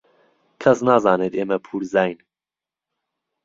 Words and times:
کەس 0.61 0.79
نازانێت 0.87 1.33
ئێمە 1.37 1.57
پوورزاین. 1.65 2.19